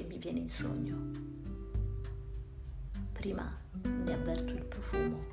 che 0.00 0.06
mi 0.06 0.16
viene 0.16 0.38
in 0.40 0.48
sogno. 0.48 1.10
Prima 3.12 3.54
ne 3.82 4.14
avverto 4.14 4.52
il 4.52 4.64
profumo, 4.64 5.26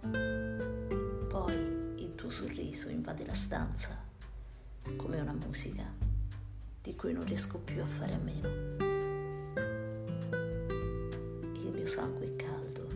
poi 1.29 1.55
il 2.03 2.15
tuo 2.15 2.29
sorriso 2.29 2.89
invade 2.89 3.25
la 3.25 3.33
stanza 3.33 3.97
come 4.97 5.21
una 5.21 5.31
musica 5.33 5.85
di 6.81 6.95
cui 6.95 7.13
non 7.13 7.23
riesco 7.23 7.59
più 7.59 7.81
a 7.81 7.87
fare 7.87 8.13
a 8.13 8.17
meno. 8.17 8.47
Il 11.53 11.71
mio 11.71 11.85
sangue 11.85 12.25
è 12.25 12.35
caldo, 12.35 12.87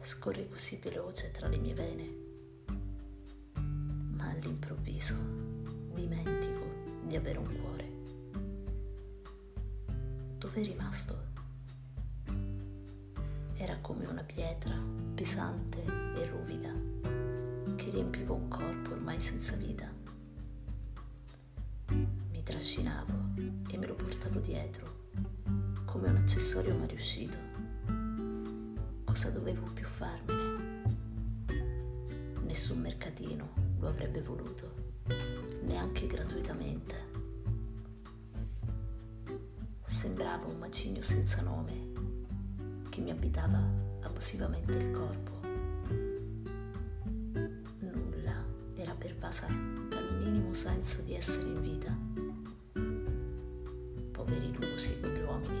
scorre 0.00 0.48
così 0.50 0.78
veloce 0.82 1.30
tra 1.30 1.48
le 1.48 1.56
mie 1.56 1.74
vene, 1.74 2.14
ma 3.54 4.28
all'improvviso 4.28 5.14
dimentico 5.94 6.66
di 7.06 7.16
avere 7.16 7.38
un 7.38 7.46
cuore. 7.46 7.71
È 10.54 10.62
rimasto? 10.62 11.18
Era 13.54 13.78
come 13.80 14.04
una 14.04 14.22
pietra 14.22 14.78
pesante 15.14 15.82
e 15.82 16.26
ruvida 16.26 16.70
che 17.74 17.90
riempiva 17.90 18.34
un 18.34 18.48
corpo 18.48 18.90
ormai 18.92 19.18
senza 19.18 19.56
vita. 19.56 19.90
Mi 21.88 22.42
trascinavo 22.42 23.12
e 23.70 23.78
me 23.78 23.86
lo 23.86 23.94
portavo 23.94 24.40
dietro 24.40 25.08
come 25.86 26.10
un 26.10 26.16
accessorio 26.16 26.76
mai 26.76 26.88
riuscito. 26.88 27.38
Cosa 29.04 29.30
dovevo 29.30 29.70
più 29.72 29.86
farmene? 29.86 30.82
Nessun 32.42 32.78
mercatino 32.78 33.54
lo 33.78 33.88
avrebbe 33.88 34.20
voluto, 34.20 34.74
neanche 35.62 36.06
gratuitamente. 36.06 37.11
Sembrava 40.02 40.46
un 40.46 40.58
macigno 40.58 41.00
senza 41.00 41.42
nome 41.42 41.92
che 42.88 43.00
mi 43.00 43.10
abitava 43.12 43.62
abusivamente 44.00 44.72
il 44.72 44.90
corpo. 44.90 45.30
Nulla 47.78 48.44
era 48.74 48.96
pervasa 48.96 49.46
dal 49.46 50.18
minimo 50.18 50.52
senso 50.54 51.02
di 51.02 51.14
essere 51.14 51.46
in 51.46 51.60
vita. 51.60 51.96
Poveri 54.10 54.48
illusi 54.48 54.98
quegli 54.98 55.22
uomini, 55.22 55.60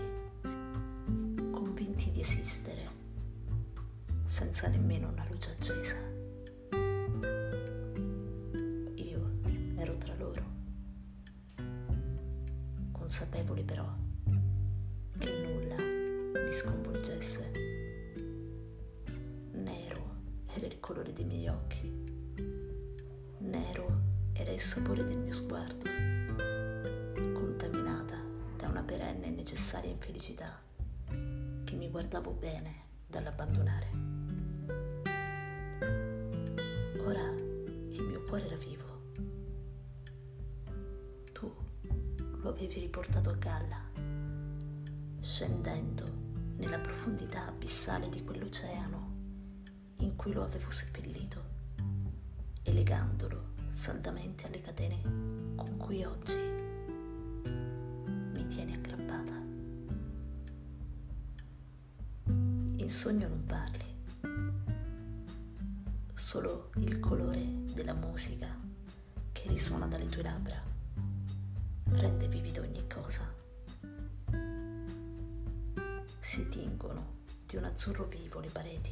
convinti 1.52 2.10
di 2.10 2.20
esistere, 2.20 2.88
senza 4.26 4.66
nemmeno 4.66 5.08
una 5.08 5.24
luce 5.30 5.52
accesa. 5.52 5.98
Io 8.96 9.30
ero 9.76 9.96
tra 9.98 10.16
loro, 10.16 10.44
consapevole 12.90 13.62
però 13.62 14.01
Nero 19.52 20.16
era 20.48 20.66
il 20.66 20.80
colore 20.80 21.12
dei 21.12 21.24
miei 21.24 21.46
occhi, 21.46 21.88
nero 23.38 24.00
era 24.32 24.50
il 24.50 24.58
sapore 24.58 25.06
del 25.06 25.18
mio 25.18 25.32
sguardo, 25.32 25.88
contaminata 27.32 28.16
da 28.56 28.66
una 28.66 28.82
perenne 28.82 29.26
e 29.26 29.30
necessaria 29.30 29.88
infelicità 29.88 30.60
che 31.62 31.74
mi 31.76 31.88
guardavo 31.88 32.32
bene 32.32 32.86
dall'abbandonare. 33.06 33.86
Ora 37.06 37.30
il 37.30 38.02
mio 38.02 38.24
cuore 38.24 38.46
era 38.46 38.56
vivo. 38.56 39.00
Tu 41.32 41.54
lo 42.40 42.48
avevi 42.48 42.80
riportato 42.80 43.30
a 43.30 43.34
galla, 43.34 43.80
scendendo 45.20 46.21
nella 46.62 46.78
profondità 46.78 47.48
abissale 47.48 48.08
di 48.08 48.22
quell'oceano 48.22 49.10
in 49.96 50.14
cui 50.14 50.32
lo 50.32 50.44
avevo 50.44 50.70
seppellito 50.70 51.44
e 52.62 52.72
legandolo 52.72 53.54
saldamente 53.70 54.46
alle 54.46 54.60
catene 54.60 55.00
con 55.56 55.76
cui 55.76 56.04
oggi 56.04 56.38
mi 58.32 58.46
tieni 58.46 58.74
aggrappata. 58.74 59.32
In 62.76 62.88
sogno 62.88 63.26
non 63.26 63.44
parli, 63.44 63.96
solo 66.14 66.70
il 66.76 67.00
colore 67.00 67.44
della 67.74 67.94
musica 67.94 68.56
che 69.32 69.48
risuona 69.48 69.86
dalle 69.86 70.06
tue 70.06 70.22
labbra 70.22 70.62
rende 71.86 72.28
vivida 72.28 72.60
ogni 72.60 72.86
cosa 72.86 73.41
si 76.32 76.48
tingono 76.48 77.24
di 77.46 77.56
un 77.56 77.64
azzurro 77.64 78.06
vivo 78.06 78.40
le 78.40 78.48
pareti, 78.48 78.90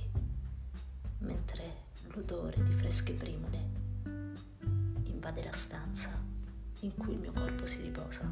mentre 1.20 1.84
l'odore 2.12 2.62
di 2.62 2.74
fresche 2.74 3.14
primule 3.14 3.58
invade 5.04 5.42
la 5.42 5.52
stanza 5.52 6.10
in 6.80 6.94
cui 6.98 7.14
il 7.14 7.18
mio 7.18 7.32
corpo 7.32 7.64
si 7.64 7.80
riposa. 7.80 8.30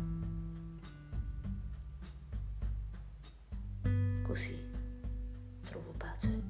Così 4.24 4.70
trovo 5.62 5.92
pace 5.92 6.42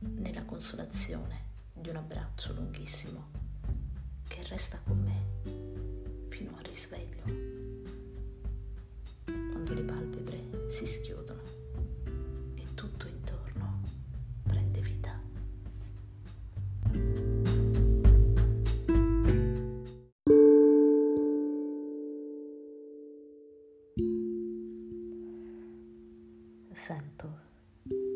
nella 0.00 0.42
consolazione 0.42 1.44
di 1.74 1.90
un 1.90 1.94
abbraccio 1.96 2.54
lunghissimo 2.54 3.30
che 4.26 4.44
resta 4.48 4.80
con 4.82 4.98
me 4.98 6.26
fino 6.28 6.56
al 6.56 6.64
risveglio 6.64 7.59
si 10.80 10.86
schiudono 10.86 11.42
e 12.54 12.64
tutto 12.74 13.06
intorno 13.06 13.82
prende 14.44 14.80
vita. 14.80 15.20
Sento 26.72 27.38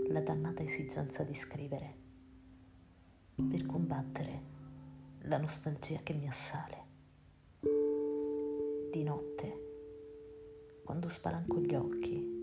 la 0.08 0.22
dannata 0.22 0.62
esigenza 0.62 1.22
di 1.22 1.34
scrivere 1.34 1.96
per 3.34 3.66
combattere 3.66 4.42
la 5.25 5.36
nostalgia 5.36 5.98
che 6.02 6.14
mi 6.14 6.26
assale. 6.26 6.82
Di 8.91 9.02
notte 9.02 9.62
quando 10.82 11.08
spalanco 11.10 11.60
gli 11.60 11.75
occhi 11.75 12.33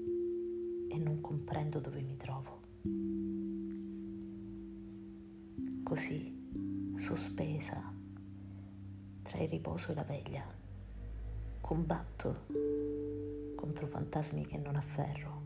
e 0.92 0.98
non 0.98 1.22
comprendo 1.22 1.80
dove 1.80 2.02
mi 2.02 2.18
trovo. 2.18 2.60
Così, 5.84 6.94
sospesa 6.96 7.94
tra 9.22 9.40
il 9.40 9.50
riposo 9.50 9.92
e 9.92 9.96
la 9.96 10.04
veglia, 10.04 10.44
combatto 11.62 12.46
contro 13.56 13.86
fantasmi 13.86 14.46
che 14.46 14.58
non 14.58 14.76
afferro, 14.76 15.42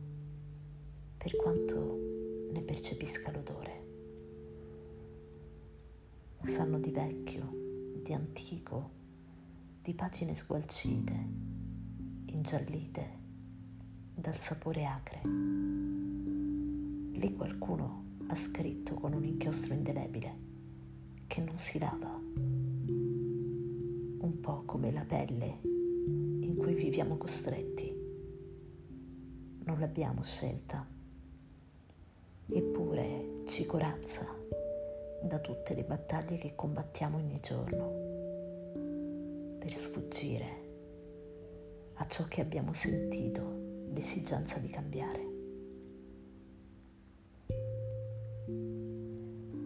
per 1.18 1.36
quanto 1.36 2.50
ne 2.52 2.62
percepisca 2.62 3.32
l'odore. 3.32 3.84
Sanno 6.42 6.80
di 6.80 6.92
vecchio, 6.92 7.52
di 8.02 8.14
antico, 8.14 8.92
di 9.82 9.94
pagine 9.94 10.34
sgualcite 10.34 11.46
ingiallite 12.26 13.25
dal 14.16 14.36
sapore 14.36 14.86
acre. 14.86 15.22
Lì 17.12 17.34
qualcuno 17.36 18.04
ha 18.28 18.36
scritto 18.36 18.96
con 18.96 19.14
un 19.14 19.26
inchiostro 19.26 19.74
indelebile 19.74 20.44
che 21.28 21.42
non 21.42 21.58
si 21.58 21.78
lava, 21.78 22.14
un 24.18 24.38
po' 24.40 24.64
come 24.66 24.92
la 24.92 25.04
pelle 25.06 25.60
in 25.64 26.56
cui 26.58 26.74
viviamo 26.74 27.18
costretti. 27.18 27.94
Non 29.64 29.80
l'abbiamo 29.80 30.24
scelta, 30.24 30.88
eppure 32.48 33.44
ci 33.48 33.66
corazza 33.66 34.26
da 35.22 35.40
tutte 35.40 35.74
le 35.76 35.84
battaglie 35.84 36.38
che 36.38 36.56
combattiamo 36.56 37.18
ogni 37.18 37.40
giorno 37.42 38.04
per 39.60 39.72
sfuggire 39.72 40.64
a 41.96 42.06
ciò 42.06 42.26
che 42.26 42.42
abbiamo 42.42 42.74
sentito, 42.74 43.65
l'esigenza 43.96 44.60
di 44.60 44.68
cambiare. 44.68 45.34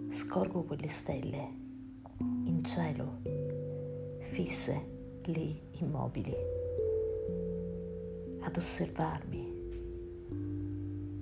Scorgo 0.08 0.64
quelle 0.66 0.88
stelle 0.88 1.58
in 2.20 2.64
cielo, 2.64 3.22
fisse 4.20 5.22
lì 5.24 5.60
immobili, 5.80 6.36
ad 8.42 8.56
osservarmi, 8.56 9.58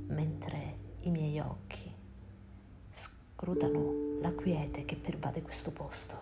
mentre 0.09 0.77
i 1.03 1.09
miei 1.09 1.39
occhi 1.39 1.89
scrutano 2.89 4.19
la 4.19 4.33
quiete 4.33 4.83
che 4.83 4.97
pervade 4.97 5.41
questo 5.41 5.71
posto. 5.71 6.17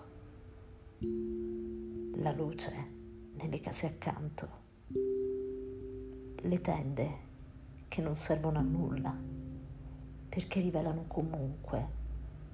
La 2.17 2.31
luce 2.31 2.73
nelle 3.33 3.59
case 3.59 3.88
accanto, 3.88 4.64
le 6.45 6.62
tende 6.62 7.24
che 7.88 8.01
non 8.01 8.15
servono 8.15 8.59
a 8.59 8.62
nulla 8.62 9.18
perché 10.30 10.59
rivelano 10.62 11.06
comunque 11.07 11.88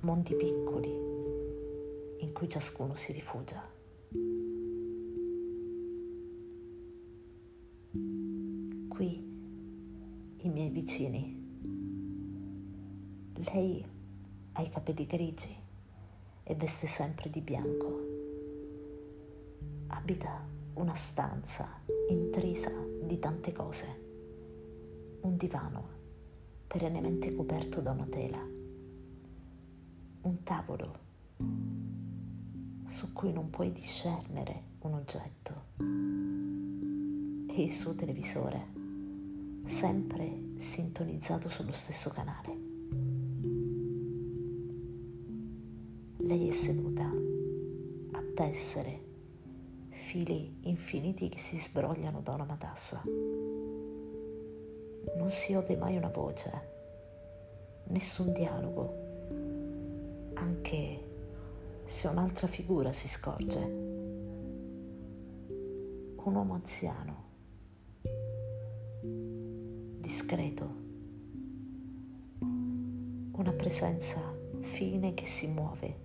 mondi 0.01 0.33
piccoli 0.35 0.89
in 2.19 2.31
cui 2.31 2.47
ciascuno 2.47 2.95
si 2.95 3.11
rifugia. 3.11 3.61
Qui 8.87 9.29
i 10.37 10.49
miei 10.49 10.69
vicini. 10.69 11.39
Lei 13.33 13.85
ha 14.53 14.61
i 14.61 14.69
capelli 14.69 15.05
grigi 15.05 15.53
e 16.43 16.55
veste 16.55 16.87
sempre 16.87 17.29
di 17.29 17.41
bianco. 17.41 17.99
Abita 19.87 20.47
una 20.75 20.93
stanza 20.93 21.81
intrisa 22.07 22.71
di 23.11 23.19
tante 23.19 23.51
cose. 23.51 23.99
Un 25.23 25.35
divano 25.35 25.99
perennemente 26.65 27.35
coperto 27.35 27.81
da 27.81 27.91
una 27.91 28.05
tela. 28.05 28.39
Un 30.21 30.43
tavolo 30.43 30.99
su 32.85 33.11
cui 33.11 33.33
non 33.33 33.49
puoi 33.49 33.73
discernere 33.73 34.63
un 34.83 34.93
oggetto. 34.93 35.53
E 37.53 37.61
il 37.61 37.69
suo 37.69 37.93
televisore 37.95 38.67
sempre 39.63 40.53
sintonizzato 40.55 41.49
sullo 41.49 41.73
stesso 41.73 42.11
canale. 42.11 42.59
Lei 46.15 46.47
è 46.47 46.51
seduta 46.51 47.11
a 48.13 48.23
tessere 48.33 49.00
fili 50.11 50.57
infiniti 50.63 51.29
che 51.29 51.37
si 51.37 51.55
sbrogliano 51.55 52.19
da 52.19 52.33
una 52.33 52.43
matassa. 52.43 53.01
Non 55.15 55.29
si 55.29 55.53
ode 55.53 55.77
mai 55.77 55.95
una 55.95 56.09
voce, 56.09 56.51
nessun 57.85 58.33
dialogo, 58.33 58.93
anche 60.33 60.99
se 61.85 62.07
un'altra 62.09 62.47
figura 62.47 62.91
si 62.91 63.07
scorge. 63.07 63.59
Un 66.23 66.35
uomo 66.35 66.55
anziano 66.55 67.29
discreto, 70.01 70.75
una 73.31 73.53
presenza 73.53 74.19
fine 74.59 75.13
che 75.13 75.23
si 75.23 75.47
muove 75.47 75.99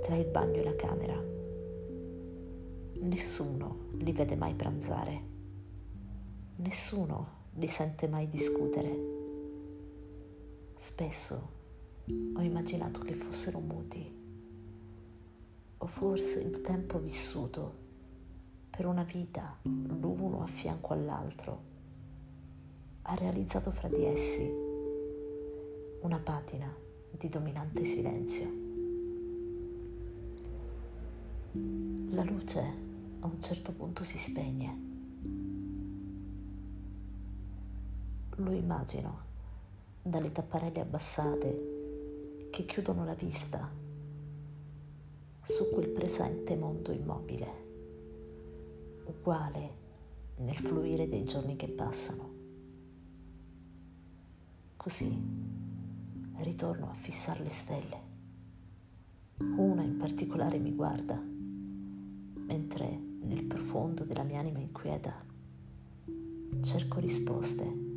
tra 0.00 0.16
il 0.16 0.24
bagno 0.24 0.54
e 0.54 0.64
la 0.64 0.74
camera. 0.74 1.41
Nessuno 3.02 3.88
li 3.98 4.12
vede 4.12 4.36
mai 4.36 4.54
pranzare, 4.54 5.22
nessuno 6.58 7.40
li 7.54 7.66
sente 7.66 8.06
mai 8.06 8.28
discutere. 8.28 8.96
Spesso 10.76 11.50
ho 12.06 12.40
immaginato 12.40 13.00
che 13.00 13.14
fossero 13.14 13.58
muti, 13.58 14.08
o 15.78 15.86
forse 15.86 16.42
il 16.42 16.60
tempo 16.60 17.00
vissuto 17.00 17.74
per 18.70 18.86
una 18.86 19.02
vita 19.02 19.58
l'uno 19.62 20.40
a 20.40 20.46
fianco 20.46 20.92
all'altro 20.92 21.62
ha 23.02 23.16
realizzato 23.16 23.72
fra 23.72 23.88
di 23.88 24.04
essi 24.04 24.48
una 26.02 26.20
patina 26.20 26.72
di 27.10 27.28
dominante 27.28 27.82
silenzio. 27.82 28.60
La 32.10 32.22
luce 32.22 32.90
a 33.22 33.26
un 33.26 33.40
certo 33.40 33.72
punto 33.72 34.02
si 34.02 34.18
spegne. 34.18 34.90
Lo 38.36 38.50
immagino 38.50 39.30
dalle 40.02 40.32
tapparelle 40.32 40.80
abbassate 40.80 42.48
che 42.50 42.64
chiudono 42.64 43.04
la 43.04 43.14
vista 43.14 43.70
su 45.40 45.70
quel 45.70 45.88
presente 45.90 46.56
mondo 46.56 46.90
immobile, 46.90 47.52
uguale 49.06 49.80
nel 50.38 50.56
fluire 50.56 51.08
dei 51.08 51.24
giorni 51.24 51.54
che 51.54 51.68
passano. 51.68 52.30
Così 54.76 55.16
ritorno 56.38 56.90
a 56.90 56.94
fissare 56.94 57.44
le 57.44 57.48
stelle. 57.48 58.10
Una 59.38 59.82
in 59.82 59.96
particolare 59.96 60.58
mi 60.58 60.74
guarda, 60.74 61.20
mentre 61.20 63.10
nel 63.22 63.44
profondo 63.44 64.04
della 64.04 64.22
mia 64.22 64.40
anima 64.40 64.58
inquieta 64.58 65.24
cerco 66.60 67.00
risposte 67.00 67.90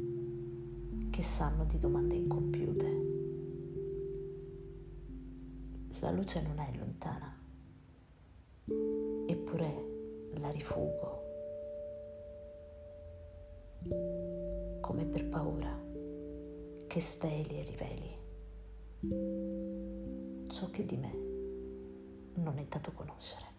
che 1.09 1.21
sanno 1.21 1.65
di 1.65 1.77
domande 1.77 2.15
incompiute. 2.15 3.13
La 5.99 6.11
luce 6.11 6.41
non 6.41 6.59
è 6.59 6.75
lontana, 6.77 7.37
eppure 9.27 10.29
la 10.33 10.49
rifugo 10.51 11.23
come 14.81 15.05
per 15.05 15.27
paura 15.29 15.83
che 16.87 16.99
sveli 17.01 17.59
e 17.59 17.63
riveli 17.63 18.23
ciò 20.47 20.69
che 20.69 20.85
di 20.85 20.97
me 20.97 21.13
non 22.41 22.57
è 22.57 22.65
dato 22.65 22.91
conoscere. 22.91 23.54